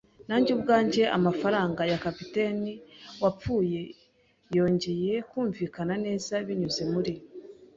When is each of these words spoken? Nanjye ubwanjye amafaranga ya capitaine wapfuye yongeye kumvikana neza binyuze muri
Nanjye 0.27 0.49
ubwanjye 0.57 1.03
amafaranga 1.17 1.81
ya 1.91 2.01
capitaine 2.05 2.71
wapfuye 3.21 3.81
yongeye 4.55 5.13
kumvikana 5.29 5.93
neza 6.05 6.33
binyuze 6.47 6.81
muri 6.93 7.13